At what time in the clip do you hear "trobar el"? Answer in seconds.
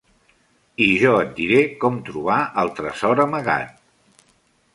2.09-2.73